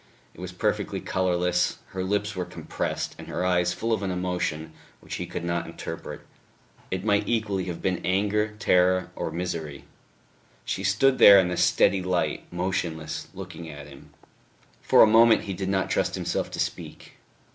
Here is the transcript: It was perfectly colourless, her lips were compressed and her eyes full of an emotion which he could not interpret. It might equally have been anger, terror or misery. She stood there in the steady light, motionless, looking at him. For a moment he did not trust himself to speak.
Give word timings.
It 0.33 0.41
was 0.41 0.51
perfectly 0.51 0.99
colourless, 0.99 1.77
her 1.89 2.03
lips 2.03 2.35
were 2.35 2.43
compressed 2.43 3.15
and 3.19 3.27
her 3.27 3.45
eyes 3.45 3.71
full 3.71 3.93
of 3.93 4.01
an 4.01 4.09
emotion 4.09 4.73
which 4.99 5.17
he 5.21 5.27
could 5.27 5.43
not 5.43 5.67
interpret. 5.67 6.21
It 6.89 7.05
might 7.05 7.29
equally 7.29 7.65
have 7.65 7.83
been 7.83 8.03
anger, 8.03 8.55
terror 8.57 9.11
or 9.15 9.29
misery. 9.29 9.85
She 10.65 10.83
stood 10.83 11.19
there 11.19 11.37
in 11.37 11.49
the 11.49 11.55
steady 11.57 12.01
light, 12.01 12.51
motionless, 12.51 13.27
looking 13.35 13.69
at 13.69 13.85
him. 13.85 14.09
For 14.81 15.03
a 15.03 15.05
moment 15.05 15.43
he 15.43 15.53
did 15.53 15.69
not 15.69 15.91
trust 15.91 16.15
himself 16.15 16.49
to 16.49 16.59
speak. 16.59 17.17